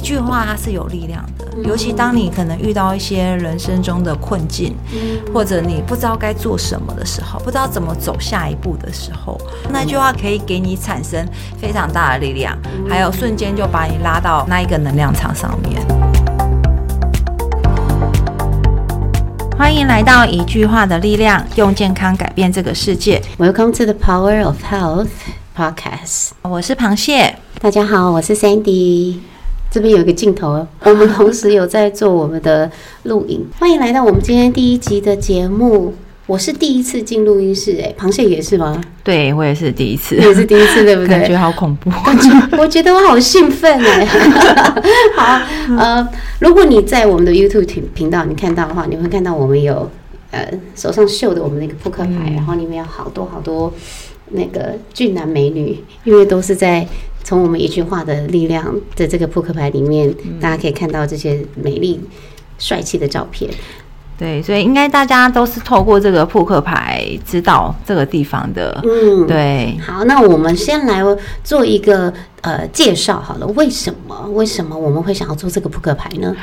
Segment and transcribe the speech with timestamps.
[0.00, 4.74] 句话它是有力量的，尤其当你可能遇到一些人生中的困境，
[5.32, 9.40] 或者你不知道该做什么的时候，不知道怎么走下一步的时候，
[9.70, 11.26] 那句话可以给你产生
[11.60, 12.56] 非常大的力量，
[12.88, 15.80] 还有瞬间就把你拉到那一个能量场上面。
[19.56, 23.22] 欢迎来到一句话的力量，用健康改变这个世界。
[23.38, 25.10] Welcome to the Power of Health
[25.56, 26.30] podcast。
[26.42, 29.18] 我是螃蟹，大家好，我是 Sandy。
[29.70, 32.68] 这边有一个镜头，我们同时有在做我们的
[33.04, 33.46] 录影。
[33.56, 35.94] 欢迎来到我们今天第一集的节目。
[36.26, 38.80] 我是第一次进录音室，哎，螃蟹也是吗？
[39.04, 41.36] 对我也是第一次，你也是第一次，对不对感觉？
[41.36, 41.88] 好恐怖。
[42.58, 44.04] 我觉得我好兴奋哎！
[45.14, 45.40] 好，
[45.78, 46.08] 呃，
[46.40, 49.88] 如果你在我们的 YouTube 频频道你看到的话，你会看到我们有
[50.32, 53.72] 呃手上绣的我们的一个扑克牌，然后里面有好多好多
[54.30, 56.86] 那个俊男美女，因为都是在
[57.22, 62.00] 从我们一句话的力量的这个扑克牌里面，大家可以看到这些美丽
[62.58, 63.50] 帅气的照片。
[64.18, 68.78] 对，所以应该大家都是透过这个扑克牌知道这个地方的。
[68.84, 69.26] 嗯，。
[69.26, 71.02] 对，好，那我们先来
[71.42, 72.12] 做一个
[72.42, 73.46] 呃介绍好了。
[73.48, 74.28] 为什么？
[74.34, 76.36] 为什么我们会想要做这个扑克牌呢？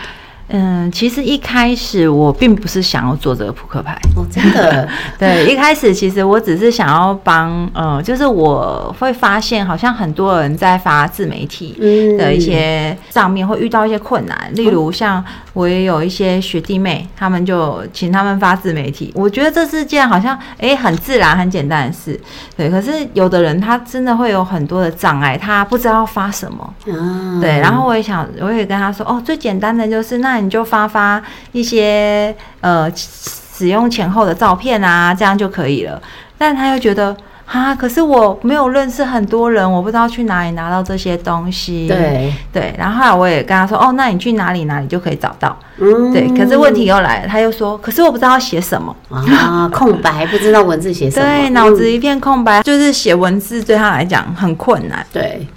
[0.49, 3.97] 嗯，其实一开始我并不是想要做这个扑克牌。
[4.15, 4.87] 哦，真的，
[5.19, 12.17] 对，一开始其实我只是想要帮，呃，就是我会发现好像很多人在发自媒体嗯。
[12.17, 22.19] 的一些上面会遇到一些困难，例如像我也有一些学弟妹，他们就请他们发自媒体，我觉得这是件好像诶很自然很简单的事，
[22.55, 31.21] 对，可是有的人他真的会有很多的障碍，他不知道发什么，啊，对，然后我也想，我也跟他说，哦，最简单的就是，那你就发发
[31.51, 36.01] 一些呃使用前后的照片啊，这样就可以了。
[36.37, 41.87] 但他又觉得，啊，可是我没有认识很多人，我不知道去哪里拿到这些东西。
[41.87, 45.57] 对，对，然后后来我也跟他说，哦，那你去哪里哪里就可以找到。
[45.79, 48.95] 嗯对，可是问题又来了，他又说，可是我不知道写什么。
[49.09, 55.03] 啊，空白不知道文字写什么，对，嗯脑子一片空白，就是写文字对他来讲很困难。
[55.11, 55.47] 对，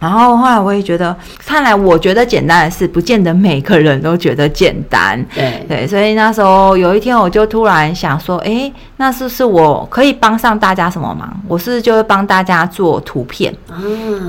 [0.00, 5.22] 然后后来我也觉得，看来我觉得简单的事，不见得每个人都觉得简单。
[5.34, 11.30] 对，对，所以那时候有一天，我就突然想说，哎，那是不是我可以帮上大家什么忙？
[11.46, 13.54] 我是不是就会帮大家做图片？
[13.68, 13.76] 啊，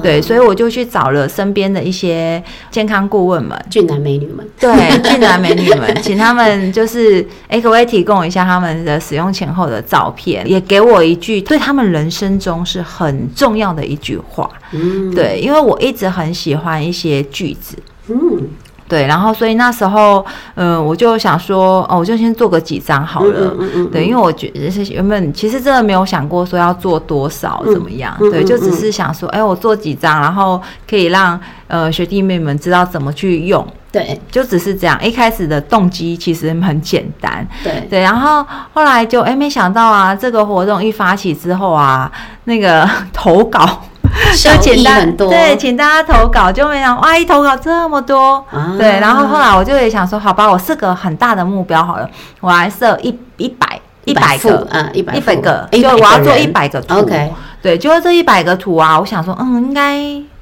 [0.03, 14.51] 对，所以我就去找了身边的一些健康顾问们，俊男美女们，对，俊男美女们，请他们就是，哎，可不可以提供一下他们的使用前后的照片，也给我一句对他们人生中是很重要的一句话。
[14.71, 17.77] 嗯，对，因为我一直很喜欢一些句子，
[18.07, 18.47] 嗯，
[18.87, 23.55] 对，然后所以那时候，嗯、我就想说，哦，我就先做个几张好了。
[23.57, 34.19] 嗯嗯嗯对，因为我觉得是原本其实真的没有想过说要做多少怎么样，对，就只是想说，哎，我做几张，然后可以让呃学弟妹们知道怎么去用，对。
[34.29, 34.97] 就只是这样。
[35.01, 42.11] 一开始的动机其实很简单，对，对，然后后来就哎，没想到啊，这个活动一发起之后啊，
[42.43, 43.83] 那个 投稿。
[44.35, 48.75] 效就请大益很多，对，请大家投稿，就没想哇，一投稿这么多，啊。
[48.77, 56.99] 对，然后后来我就也想说，好吧，我设个很大的目标好了，我来设一一百一百副个，嗯，一百一百个，就我要做一百个图。
[56.99, 59.99] OK 对，就是这一百个图啊，我想说，嗯，应该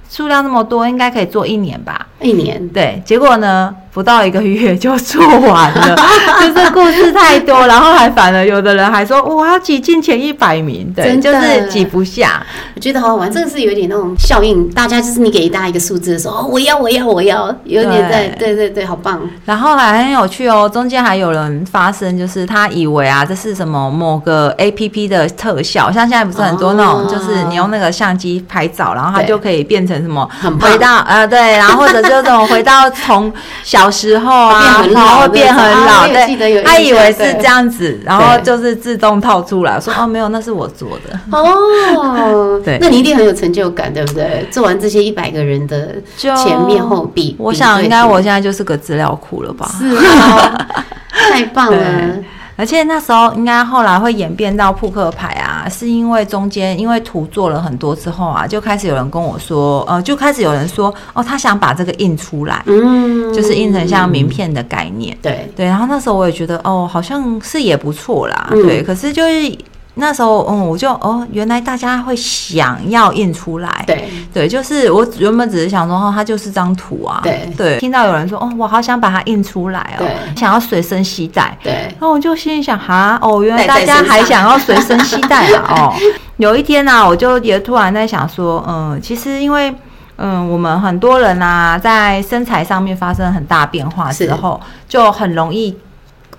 [0.10, 2.08] 数量那么多，应该可以做一年吧。
[2.22, 5.96] 一年，对，结果呢，不到一个月就做完了，
[6.40, 12.42] 就是故事太多，然后还反而有的人还说，我要挤进前一百名，对，真就是挤不下。
[12.76, 33.32] 我觉得好好玩，这个是有点那种效应，大家就是你给大家一个数字的时候，哦，我要，我要，我要，有点在，对对对，好棒，然后还很有趣哦，中间还有人发生，就是他以为啊这是什么某个 A P P 的特效，像现在不是很多那种，哦就是你用那个相机拍照，然后它就可以变成什么很回到 呃对，然后或者就这种回到从
[33.64, 41.20] 小时候啊，老然后会变很啊老，对，他以为是这样子，然后就是自动套出来，说哦没有，那是我做的。
[41.32, 42.80] 哦， 对。
[42.82, 44.48] 那你一定很有成就感，对不对？
[44.50, 49.70] 做完这些一百个人的就前面后比，我想应该我现在就是个资料库了吧。
[49.78, 49.86] 是
[50.18, 50.68] 啊，
[51.12, 51.78] 太棒了。
[51.78, 52.24] 对，
[52.60, 65.18] 而且那时候应该后来会演变到扑克牌啊，是因为中间因为图做了很多之后啊，就开始有人跟我说，呃，就开始有人说，哦，他想把这个印出来，嗯，就是印成像名片的概念。
[65.22, 68.50] 对，对，然后那时候我也觉得，哦，好像是也不错啦。
[68.52, 69.58] 嗯对，可是就是
[69.96, 73.84] 那时候，嗯，我就哦，原来大家会想要印出来。
[73.86, 77.20] 对，对，就是我原本只是想说，哦，它就是张图啊。
[77.22, 80.06] 对对，听到有人说，哦，我好想把它印出来哦，
[80.38, 81.58] 想要随身携带。
[81.62, 85.94] 对，然后我就心里想，哈，哦，原来大家还想要随身携带啊，哦。
[86.38, 89.74] 有一天呢、啊，我就也突然在想说，嗯，其实因为
[90.16, 95.78] 嗯，我们很多人啊，在身材上面发生很大变化之后，就很容易。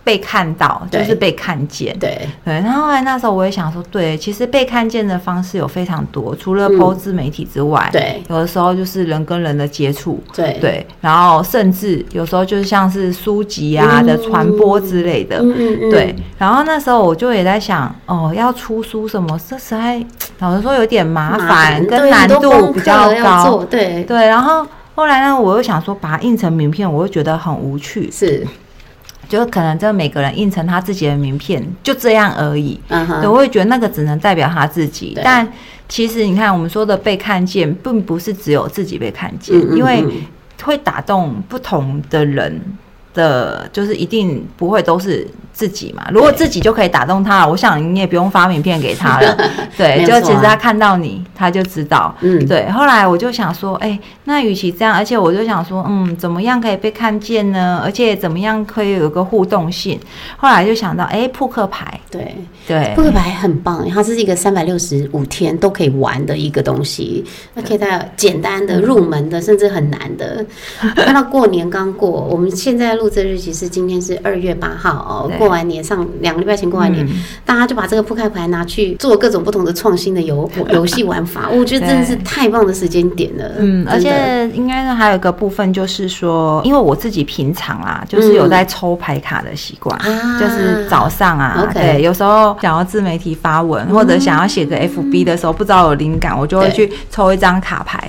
[0.02, 2.54] 被看到就是被看见，对对。
[2.54, 10.86] 然后后来那时候我也想说，对，其实被看见的方式有非常多，除了播自媒体之外，对，有的时候就是人跟人的接触，对对。
[11.00, 16.14] 然后甚至有时候就是像是书籍啊的传播之类的，嗯嗯对。
[16.38, 20.02] 然后那时候我就也在想，哦，要出书什么，这实在
[20.38, 24.26] 老实说有点麻烦，跟难度比较高，对对。
[24.26, 28.46] 然后后来呢，我又想说把它印成名片，我又觉得很无趣，是。
[29.30, 32.78] 就可能这每个人印成他自己的名片，就这样而已。
[32.88, 35.16] 嗯哼，我会觉得那个只能代表他自己。
[35.22, 35.50] 但
[35.88, 40.04] 其实你看，我们说的被看见，并不是只有自己被看见，因为
[40.64, 42.60] 会打动不同的人
[43.14, 45.26] 的，就是一定不会都是。
[45.52, 49.36] 自己嘛，如果自己就可以打动他了，我想你也不用发名片给他了。
[49.76, 52.14] 对，就其实他看到你，他就知道。
[52.20, 52.70] 嗯，对。
[52.70, 57.80] 后来我就想说，哎，那与其这样，而且我就想说，嗯，怎么样可以被看见呢？
[57.84, 59.98] 而且怎么样可以有个互动性？
[60.36, 61.98] 后来就想到，哎，扑克牌。
[62.10, 62.34] 对
[62.66, 67.24] 对，扑克牌很棒，它是一个三百六十五天都可以玩的一个东西。
[67.54, 70.44] 那可以带简单的、入门的，甚至很难的。
[70.96, 75.50] 看到过年刚过，我们现在录制日期是今天是二月八号哦，过。
[75.50, 77.04] 完年上两个礼拜前过完年，
[77.44, 83.44] 大家就把这个扑克牌拿去做各种不同的创新的游游戏玩法， 我觉得真的是太棒的时间点了。
[83.58, 89.98] 嗯，而且应该是还有一个部分，就是说，因为我自己平常啊，就是有在抽牌卡的习惯，
[90.38, 98.08] 就是早上啊，对，有时候想要自媒体发文或者想要写个 FB 的时候，不知道有灵感，我就会去抽一张卡牌。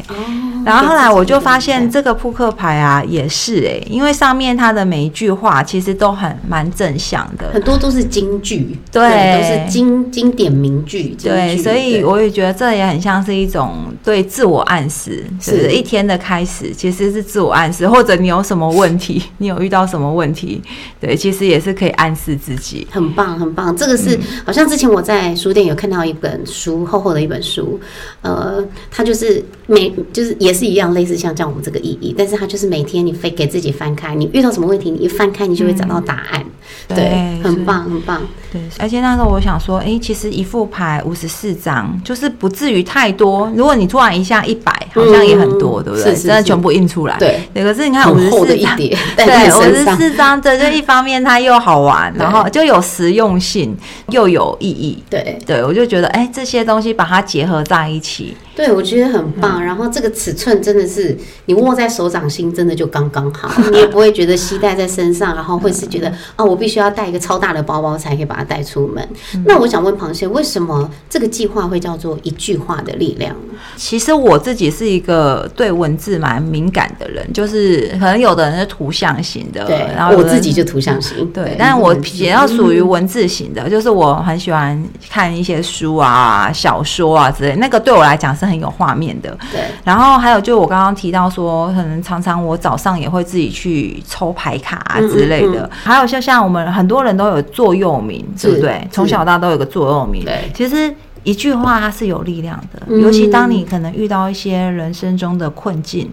[0.65, 7.49] 然后后来我就发现这个扑克牌啊，也是哎，因为上面它的每一句话其实都很蛮正向的。
[7.53, 11.15] 很多都是金句，对，都是经经典名句。
[11.21, 17.87] 对，所以我也觉得这也很像是一种对自我暗示，是一天的开始，其实是自我暗示。
[17.87, 20.61] 或者你有什么问题， 你有遇到什么问题，
[20.99, 22.87] 对，其实也是可以暗示自己。
[22.91, 23.75] 很棒，很棒。
[23.75, 27.79] 这个是好像之前我在书店有看到一本书，厚厚的一本书，
[28.21, 36.45] 呃，它就是每就是也是一样，类似像这样我们这个意义，但是它就是每天你非给自己翻开，你遇到什么问题，你一翻开，你就会找到答案。
[36.88, 38.21] 对，很棒，很棒。
[38.51, 43.51] 对，而且那时候我想说，哎，其实一副牌五十四张，就是不至于太多。
[43.56, 46.13] 如果你突然一下一百，好像也很多，对不对？
[46.15, 47.18] 是真的全部印出来。
[47.18, 48.75] 对，可是你看五十四张，
[49.15, 53.75] 对，五十四张，这就一方面它又好玩， 然后就有实用性，
[54.09, 55.01] 又有意义。
[55.09, 58.35] 对，对我就觉得，哎，这些东西把它结合在一起。
[58.53, 59.63] 对，我觉得很棒。
[59.63, 69.09] 然后这个尺寸真的是你握在手掌心，真的就刚刚好，你也不会觉得携带在身上，然后会是觉得啊，我必须要带一个超大的包包才可以把它带出门。
[69.45, 73.35] 那我想问螃蟹，为什么这个计划会叫做一句话的力量？
[73.75, 88.51] 其实我自己是一个对文字蛮敏感的人，就是可能有的人是图像型的，对，然后我自己就图像型，对，但是我比较属于文字型的，就是我很喜欢看一些书啊、小说啊之类，那个对我来讲是。
[88.51, 89.61] 很有画面的，对。
[89.81, 95.69] 然后还有，就我刚刚提到说，可能常常我早上也会自己去抽牌卡啊之类的。
[95.71, 98.88] 还有就像我们很多人都有座右铭，对不对？
[98.92, 100.24] 从小到大都有个座右铭。
[100.24, 100.94] 对，其实。
[101.23, 106.12] 一句话它是有力量的，尤其当你可能遇到一些人生中的困境，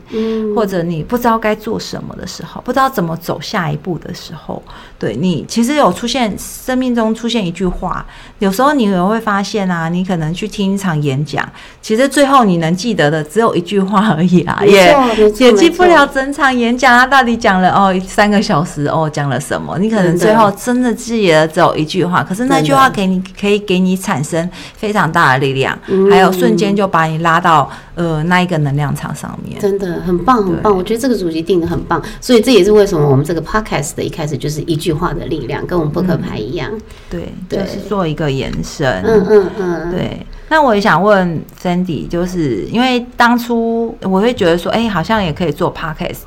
[0.54, 4.62] 或者你不知道该做什么的时候，不知道怎么走下一步的时候，
[4.98, 8.04] 对你其实有出现生命中出现一句话，
[8.38, 14.94] 有时候你也会发现啊，你可能去听一场演讲，其实最后你能记得的只有一句话而已啊，也
[15.38, 24.97] 也记不了整场演讲他到底讲了哦三个小时哦讲了什么，你可能最后真的记得只有一句话，可是那句话给你可以给你产生非常。
[24.98, 25.78] 非常大的力量，
[26.10, 30.76] 还有瞬间就把你拉到呃那一个能量场上面，真的很棒很棒。
[30.76, 36.68] 我觉得这个主题定的很棒，所以这也是为什么我们这个 podcast 的一开始就是一句话的力量，跟我们扑克牌一样，
[37.08, 40.26] 对，就是做一个延伸，嗯嗯嗯，对。
[40.50, 46.18] 那我也想问 Sandy，就是因为当初我会觉得说，哎，好像也可以做 podcast，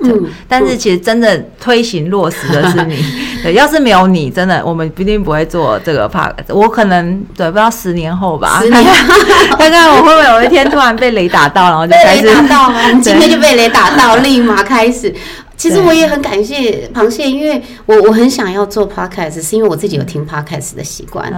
[0.47, 3.03] 但是其实真的推行落实的是你。
[3.41, 6.53] 对，要是没有你，真的我们一定不会做这个 podcast。
[6.53, 8.83] 我可能对，不知道十年后吧，十年
[9.57, 12.79] 看看我会不会有一天突然被雷打到，然后就开始打到吗？
[13.01, 15.13] 今天就被雷打到，立马开始。
[15.61, 21.31] 其实我也很感谢螃蟹，因为我我很想要做 podcast，是因为我自己有听 podcast 的习惯，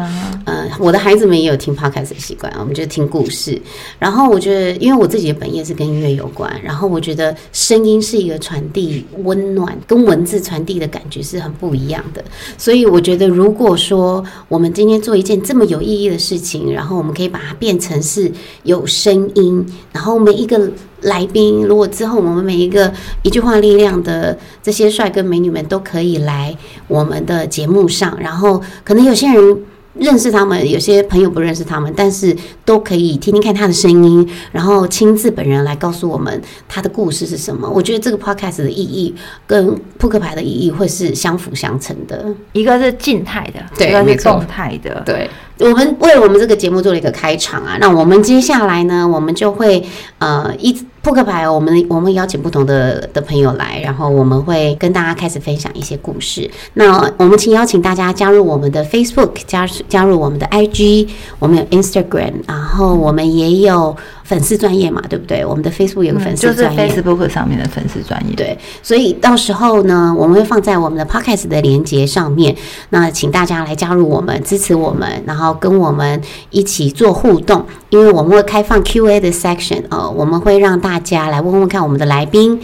[0.45, 3.61] 嗯，我的孩子们也有听 podcast 的习惯，我们就听故事。
[3.99, 12.23] 然后我觉得，因为我自己的本业是跟音乐有关，然后我觉得声音是一个传递温暖，跟文字传递的感觉是很不一样的。
[12.57, 18.31] 所以我觉得，如果说我们今天做一件这么有意义的事情，然后我们可以把它变成是
[18.63, 20.71] 有声音，然后每一个。
[21.03, 22.91] 来宾，如果之后我们每一个
[23.21, 26.55] 一句话力量的这些帅哥美女们都可以来
[26.87, 29.63] 我们的节目上，然后可能有些人。
[29.95, 37.69] 认识他们，有些朋友不认识他们，但是都可以听听看他的声音，然后亲自本人来告诉我们他的故事是什么。
[37.69, 39.13] 我觉得这个 podcast 的意义
[39.45, 45.03] 跟扑克牌的意义会是相辅相成的，一个是静态的，对一个是动态的。
[45.05, 45.29] 对，
[45.63, 49.81] 我们为我们这个节目做了一个开场啊，那我们接下来呢，我们就会
[50.17, 56.49] 呃一扑克牌，我们我们邀请不同的的朋友来，然后我们会跟大家开始分享一些故事。
[56.73, 61.07] 那我们请邀请大家加入我们的 Facebook，加加入我们的 IG，
[61.39, 65.45] 我们有 Instagram，然后我们也有粉丝专业嘛，对不对？
[65.45, 68.35] 我们的 Facebook 有个粉嗯就是丝专业、Facebook 上面的粉丝专业。
[68.35, 72.55] 对，所以到时候呢，我们会放在我们的 podcast 的连接上面。
[72.89, 82.59] 那请大家来加入我们，支持我们，然后跟我们一起做互动，因为我们会开放 Q&A 的 section，呃，我们会让大家来问问看我们的来宾，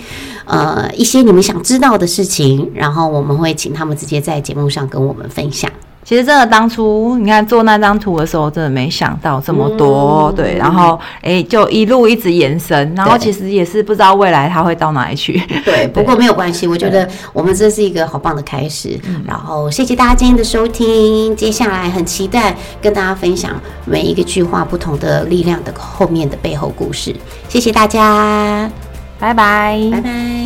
[0.45, 5.69] 呃，一些你们想知道的事情，然后我们会请他们直接在节目上跟我们分享。
[6.09, 15.39] 其实真的当初你看做那张图的时候，真的没想到这么多，嗯对，然后哎、就一路一直延伸，然后其实也是不知道未来它会到哪里去。
[15.63, 18.99] 对，不过没有关系，我觉得我们这是一个好棒的开始。
[19.23, 23.51] 然后谢谢大家今天的收听，接下来很期待跟大家分享
[23.85, 27.15] 每一个句话不同的力量的后面的背后故事。
[27.47, 28.67] 谢谢大家，
[29.19, 29.79] 拜拜。
[29.91, 30.38] 拜拜。